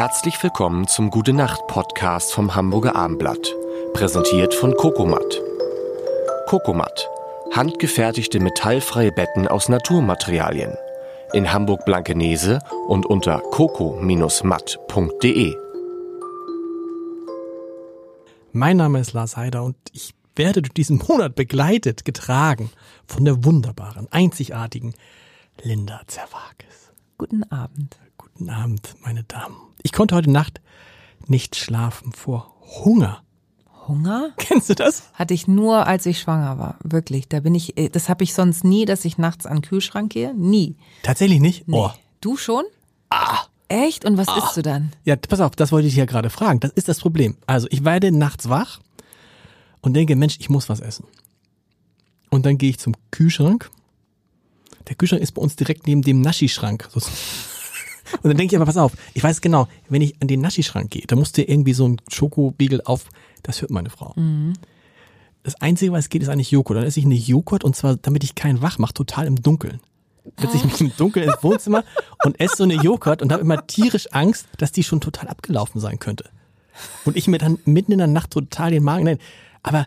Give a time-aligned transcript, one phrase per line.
[0.00, 3.54] Herzlich willkommen zum Gute Nacht Podcast vom Hamburger Armblatt.
[3.92, 5.42] Präsentiert von Kokomat.
[6.46, 7.06] Kokomat.
[7.52, 10.72] Handgefertigte metallfreie Betten aus Naturmaterialien.
[11.34, 15.54] In Hamburg-Blankenese und unter coco-matt.de.
[18.52, 22.70] Mein Name ist Lars Heider und ich werde durch diesen Monat begleitet, getragen
[23.06, 24.94] von der wunderbaren, einzigartigen
[25.62, 26.90] Linda Zerwakis.
[27.18, 27.98] Guten Abend.
[28.40, 29.54] Guten Abend, meine Damen.
[29.82, 30.62] Ich konnte heute Nacht
[31.26, 32.50] nicht schlafen vor
[32.82, 33.22] Hunger.
[33.86, 34.30] Hunger?
[34.38, 35.02] Kennst du das?
[35.12, 36.78] Hatte ich nur, als ich schwanger war.
[36.82, 37.28] Wirklich.
[37.28, 40.10] Da bin ich, äh, das habe ich sonst nie, dass ich nachts an den Kühlschrank
[40.10, 40.32] gehe.
[40.32, 40.76] Nie.
[41.02, 41.68] Tatsächlich nicht?
[41.68, 41.76] Nee.
[41.76, 41.90] Oh.
[42.22, 42.64] Du schon?
[43.10, 43.40] Ah.
[43.68, 44.06] Echt?
[44.06, 44.94] Und was isst du dann?
[45.04, 46.60] Ja, pass auf, das wollte ich ja gerade fragen.
[46.60, 47.36] Das ist das Problem.
[47.46, 48.80] Also, ich werde nachts wach
[49.82, 51.04] und denke, Mensch, ich muss was essen.
[52.30, 53.70] Und dann gehe ich zum Kühlschrank.
[54.88, 56.88] Der Kühlschrank ist bei uns direkt neben dem Naschi-Schrank.
[58.22, 60.90] Und dann denke ich aber, pass auf, ich weiß genau, wenn ich an den Naschi-Schrank
[60.90, 63.06] gehe, da musst du irgendwie so ein Schokobiegel auf,
[63.42, 64.14] das hört meine Frau.
[65.42, 66.76] Das Einzige, was geht, ist eigentlich Joghurt.
[66.76, 69.80] Dann esse ich eine Joghurt und zwar, damit ich keinen wach mache, total im Dunkeln.
[70.38, 71.82] Setze ich mich im Dunkeln ins Wohnzimmer
[72.24, 75.80] und esse so eine Joghurt und habe immer tierisch Angst, dass die schon total abgelaufen
[75.80, 76.24] sein könnte.
[77.04, 79.18] Und ich mir dann mitten in der Nacht total den Magen, nein,
[79.62, 79.86] aber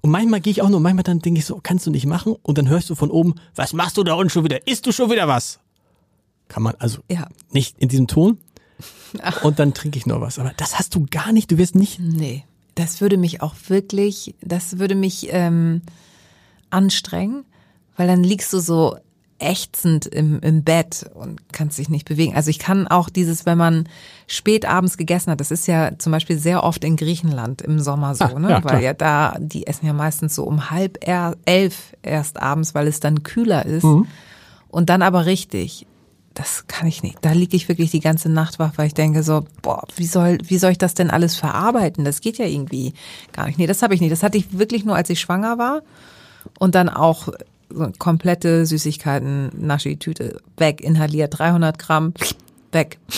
[0.00, 2.34] und manchmal gehe ich auch nur, manchmal dann denke ich so, kannst du nicht machen
[2.42, 4.66] und dann hörst du von oben, was machst du da unten schon wieder?
[4.66, 5.60] Isst du schon wieder was?
[6.52, 7.28] Kann man also Ja.
[7.50, 8.38] nicht in diesem Ton.
[9.42, 10.38] Und dann trinke ich noch was.
[10.38, 11.50] Aber das hast du gar nicht.
[11.50, 11.98] Du wirst nicht.
[11.98, 12.44] Nee.
[12.74, 15.80] Das würde mich auch wirklich, das würde mich ähm,
[16.70, 17.44] anstrengen,
[17.96, 18.96] weil dann liegst du so
[19.38, 22.34] ächzend im, im Bett und kannst dich nicht bewegen.
[22.36, 23.88] Also ich kann auch dieses, wenn man
[24.28, 28.14] spät abends gegessen hat, das ist ja zum Beispiel sehr oft in Griechenland im Sommer
[28.14, 28.50] so, Ah, ne?
[28.50, 30.98] ja, weil ja da, die essen ja meistens so um halb
[31.44, 33.82] elf erst abends, weil es dann kühler ist.
[33.84, 34.06] Mhm.
[34.68, 35.86] Und dann aber richtig.
[36.34, 37.18] Das kann ich nicht.
[37.20, 40.38] Da liege ich wirklich die ganze Nacht wach, weil ich denke so, boah, wie soll,
[40.44, 42.04] wie soll ich das denn alles verarbeiten?
[42.04, 42.94] Das geht ja irgendwie
[43.32, 43.58] gar nicht.
[43.58, 44.12] Nee, das habe ich nicht.
[44.12, 45.82] Das hatte ich wirklich nur, als ich schwanger war.
[46.58, 47.28] Und dann auch
[47.68, 52.14] so komplette Süßigkeiten, Naschi-Tüte, weg, inhaliert, 300 Gramm,
[52.72, 52.98] weg.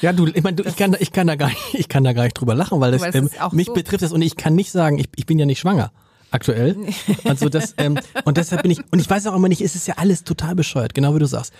[0.00, 2.02] Ja, du, ich meine, du, ich kann, da- ich kann da gar nicht, ich kann
[2.02, 4.72] da gar nicht drüber lachen, weil das, ähm, mich betrifft das und ich kann nicht
[4.72, 5.92] sagen, ich, ich bin ja nicht schwanger.
[6.32, 6.76] Aktuell.
[7.24, 9.86] Also das, ähm, und deshalb bin ich, und ich weiß auch immer nicht, es ist
[9.86, 11.52] ja alles total bescheuert, genau wie du sagst.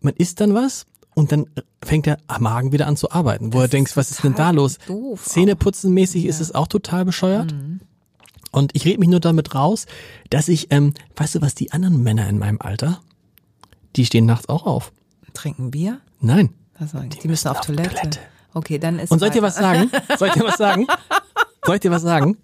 [0.00, 1.46] Man isst dann was und dann
[1.84, 4.78] fängt der Magen wieder an zu arbeiten, wo er denkst, was ist denn da los?
[5.16, 7.54] Zähneputzenmäßig ist es auch total bescheuert.
[8.52, 9.86] Und ich rede mich nur damit raus,
[10.30, 13.02] dass ich, ähm, weißt du was, die anderen Männer in meinem Alter,
[13.96, 14.92] die stehen nachts auch auf.
[15.34, 16.00] Trinken Bier?
[16.20, 16.50] Nein.
[16.78, 17.94] Also, die, müssen auf, Toilette.
[17.94, 18.20] Toilette.
[18.54, 19.90] Okay, dann ist Und soll ich dir was sagen?
[20.18, 20.86] Soll ich dir was sagen?
[21.66, 22.38] Soll ich dir was sagen?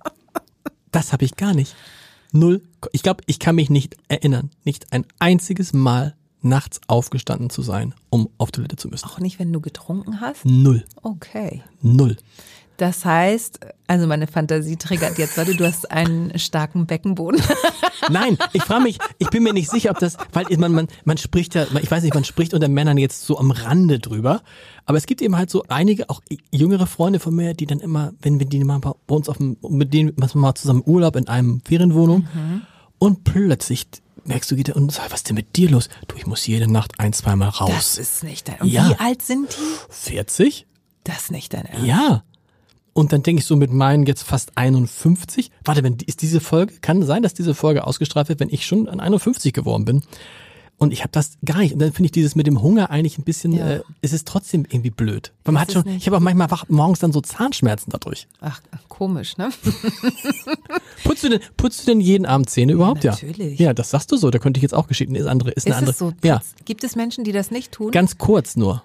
[0.92, 1.74] Das habe ich gar nicht.
[2.32, 2.62] Null.
[2.92, 7.94] Ich glaube, ich kann mich nicht erinnern, nicht ein einziges Mal nachts aufgestanden zu sein,
[8.10, 9.06] um auf Toilette zu müssen.
[9.06, 10.44] Auch nicht, wenn du getrunken hast?
[10.44, 10.84] Null.
[11.02, 11.62] Okay.
[11.80, 12.16] Null.
[12.78, 17.40] Das heißt, also meine Fantasie triggert jetzt, weil du hast einen starken Beckenboden.
[18.10, 21.16] Nein, ich frage mich, ich bin mir nicht sicher, ob das, weil man, man, man
[21.18, 24.42] spricht ja, ich weiß nicht, man spricht unter Männern jetzt so am Rande drüber,
[24.86, 28.12] aber es gibt eben halt so einige, auch jüngere Freunde von mir, die dann immer,
[28.22, 31.14] wenn wir die mal bei uns auf dem, mit denen machen wir mal zusammen Urlaub
[31.16, 32.26] in einem Ferienwohnung
[32.98, 33.86] und plötzlich
[34.24, 35.88] merkst du, geht er und sag, was ist denn mit dir los?
[36.08, 37.70] Du, ich muss jede Nacht ein, zweimal raus.
[37.72, 38.60] Das ist nicht dein.
[38.60, 38.88] Und Ja.
[38.88, 39.92] wie alt sind die?
[39.94, 40.66] 40?
[41.04, 41.86] Das ist nicht dein Ernst.
[41.86, 42.22] Ja.
[42.94, 45.50] Und dann denke ich so mit meinen jetzt fast 51.
[45.64, 48.88] Warte, wenn ist diese Folge, kann sein, dass diese Folge ausgestrahlt wird, wenn ich schon
[48.88, 50.02] an 51 geworden bin.
[50.78, 51.72] Und ich habe das gar nicht.
[51.74, 53.70] Und dann finde ich dieses mit dem Hunger eigentlich ein bisschen, Ja.
[53.70, 55.32] äh, es ist trotzdem irgendwie blöd.
[55.44, 58.26] Weil man Das hat schon, ich habe auch manchmal wach, morgens dann so Zahnschmerzen dadurch.
[58.40, 59.50] Ach, komisch, ne?
[61.04, 63.04] Putzt du denn, putzt du denn jeden Abend Zähne überhaupt?
[63.04, 63.58] natürlich.
[63.58, 63.66] Ja.
[63.66, 64.30] Ja, das sagst du so.
[64.30, 65.14] Da könnte ich jetzt auch geschieden.
[65.14, 65.92] Ist andere, ist eine Ist andere.
[65.92, 66.12] es so?
[66.24, 66.40] Ja.
[66.64, 67.90] Gibt es Menschen, die das nicht tun?
[67.92, 68.82] Ganz kurz nur.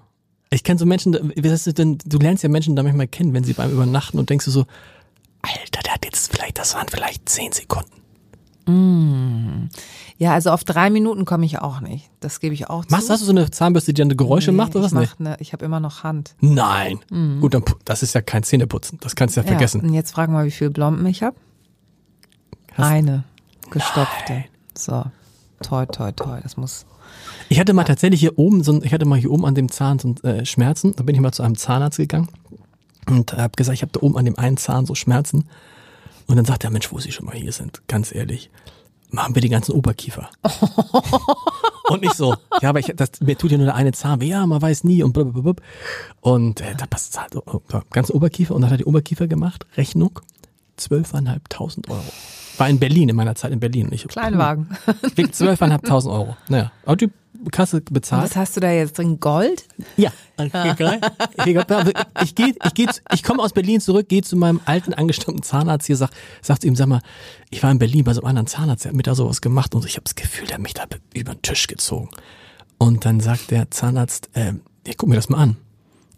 [0.50, 3.72] Ich kenne so Menschen, denn, du lernst ja Menschen da manchmal kennen, wenn sie beim
[3.72, 4.66] Übernachten und denkst du so,
[5.42, 7.92] Alter, der hat jetzt vielleicht, das waren vielleicht zehn Sekunden.
[10.18, 12.10] Ja, also auf drei Minuten komme ich auch nicht.
[12.20, 12.92] Das gebe ich auch zu.
[12.92, 14.92] Machst, hast du so eine Zahnbürste, die dann Geräusche Nee, macht oder was?
[14.92, 15.20] ich nicht?
[15.22, 16.36] ne, ich habe immer noch Hand.
[16.42, 17.00] Nein.
[17.40, 18.98] Gut, dann, das ist ja kein Zähneputzen.
[19.02, 19.82] Das kannst du ja, Ja, vergessen.
[19.82, 21.38] und jetzt fragen wir mal, wie viele Blomben ich habe.
[22.76, 23.24] Eine
[23.70, 24.44] gestopfte.
[24.78, 25.06] So,
[25.62, 26.40] toi, toi, toi.
[26.42, 26.86] Das muss.
[27.50, 29.72] Ich hatte mal tatsächlich hier oben, so ein, ich hatte mal hier oben an dem
[29.72, 30.96] Zahn so äh, Schmerzen.
[30.96, 32.30] Da bin ich mal zu einem Zahnarzt gegangen
[33.10, 35.46] und habe gesagt, ich habe da oben an dem einen Zahn so Schmerzen.
[36.28, 38.50] Und dann sagt er, Mensch, wo Sie schon mal hier sind, ganz ehrlich,
[39.10, 40.30] machen wir die ganzen Oberkiefer.
[41.90, 44.28] und ich so, ja, aber ich, das, mir tut ja nur der eine Zahn weh,
[44.28, 45.64] ja, man weiß nie und blablabla.
[46.20, 49.28] Und äh, da passt halt oh, ja, ganzen Oberkiefer und dann hat er die Oberkiefer
[49.28, 50.20] gemacht, Rechnung,
[50.78, 52.04] 12.500 Euro.
[52.58, 53.90] War in Berlin, in meiner Zeit in Berlin.
[53.92, 54.70] Ich, Kleinwagen.
[55.16, 56.36] Wiegt 12.500 Euro.
[56.50, 57.10] Naja, aber die
[57.52, 58.24] Kasse Und bezahlt.
[58.24, 59.20] was hast du da jetzt drin?
[59.20, 59.66] Gold?
[59.96, 61.00] Ja, okay,
[62.24, 65.86] ich gehe, ich gehe, ich komme aus Berlin zurück, gehe zu meinem alten angestammten Zahnarzt
[65.88, 66.10] hier, sag,
[66.42, 67.02] sag zu ihm, sag mal,
[67.52, 69.76] ich war in Berlin bei so einem anderen Zahnarzt, der hat mir da sowas gemacht
[69.76, 72.10] und ich habe das Gefühl, der hat mich da über den Tisch gezogen.
[72.80, 74.54] Und dann sagt der Zahnarzt, äh,
[74.86, 75.58] ich guck mir das mal an.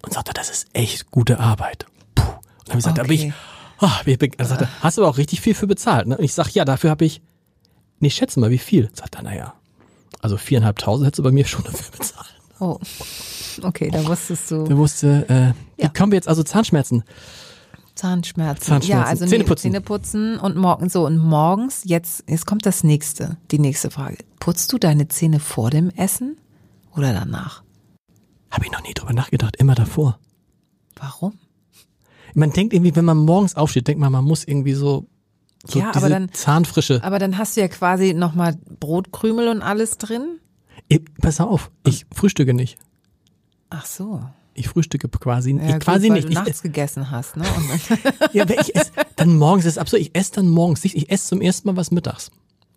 [0.02, 1.86] Und sagt er, das ist echt gute Arbeit.
[2.16, 2.24] Puh.
[2.24, 3.34] Und dann habe ich gesagt, da bin ich, Okay.
[3.82, 6.08] Oh, er, hast du aber auch richtig viel für bezahlt.
[6.08, 6.18] Ne?
[6.18, 7.22] Und ich sag, ja, dafür habe ich,
[8.00, 8.90] nee, schätze mal, wie viel?
[8.94, 9.54] Sagt er, naja,
[10.22, 12.36] also viereinhalbtausend hättest du bei mir schon dafür bezahlt.
[12.60, 12.78] Oh.
[13.62, 14.66] Okay, da wusstest du.
[14.66, 15.90] Der wusste, äh, wie Ja.
[15.90, 17.04] kommen wir jetzt, also Zahnschmerzen.
[17.96, 18.64] Zahnschmerzen.
[18.64, 18.90] Zahnschmerzen.
[18.90, 19.72] Ja, also Zähneputzen.
[19.72, 24.18] Zähneputzen und morgen so und morgens jetzt jetzt kommt das nächste, die nächste Frage.
[24.40, 26.38] Putzt du deine Zähne vor dem Essen
[26.96, 27.64] oder danach?
[28.52, 30.18] Habe ich noch nie drüber nachgedacht, immer davor.
[30.96, 31.34] Warum?
[32.34, 35.08] Man denkt irgendwie, wenn man morgens aufsteht, denkt man, man muss irgendwie so,
[35.66, 37.04] so Ja, aber dann- Zahnfrische.
[37.04, 40.40] Aber dann hast du ja quasi nochmal Brotkrümel und alles drin.
[40.88, 42.78] Ich, pass auf, ich frühstücke nicht.
[43.70, 44.22] Ach so.
[44.56, 46.26] Ich frühstücke quasi, Ja, ich gut, quasi weil nicht.
[46.26, 47.46] du Ich, nachts gegessen hast, ne?
[48.34, 50.02] Ja, aber ich esse, dann morgens ist absurd.
[50.02, 50.96] Ich esse dann morgens nicht.
[50.96, 52.32] Ich esse zum ersten Mal was mittags.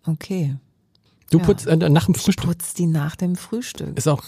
[0.05, 0.55] okay.
[1.29, 1.45] Du Ja.
[1.45, 2.45] putzt äh, nach dem Frühstück.
[2.45, 3.97] Putzt die nach dem Frühstück.
[3.97, 4.21] Ist auch,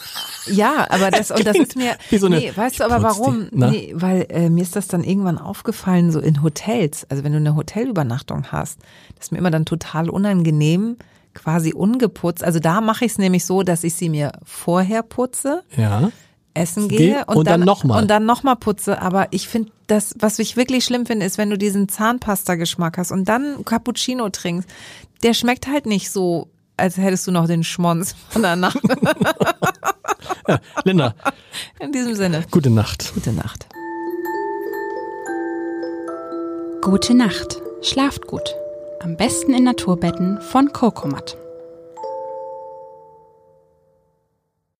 [0.47, 3.05] Ja, aber das, und das ist mir, wie so eine- nee, weißt du ich aber
[3.07, 3.47] putz die, warum?
[3.51, 3.69] ne?
[3.71, 7.37] Nee, weil äh, mir ist das dann irgendwann aufgefallen, so in Hotels, also wenn du
[7.37, 8.79] eine Hotelübernachtung hast,
[9.15, 10.97] das ist mir immer dann total unangenehm,
[11.35, 12.43] quasi ungeputzt.
[12.43, 16.09] Also da mache ich es nämlich so, dass ich sie mir vorher putze, ja.
[16.55, 18.01] essen Geh- gehe und dann noch mal.
[18.01, 19.01] Und dann nochmal putze.
[19.01, 23.11] Aber ich finde, das, was ich wirklich schlimm finde, ist, wenn du diesen Zahnpasta-Geschmack hast
[23.11, 24.67] und dann Cappuccino trinkst,
[25.23, 28.79] der schmeckt halt nicht so, als hättest du noch den Schmonz von der Nacht.
[30.83, 31.15] Linda,
[31.79, 32.43] In diesem Sinne.
[32.51, 33.13] gute Nacht.
[33.13, 33.67] Gute Nacht.
[36.81, 37.61] Gute Nacht.
[37.81, 38.55] Schlaft gut.
[39.01, 41.37] Am besten in Naturbetten von Kokomat.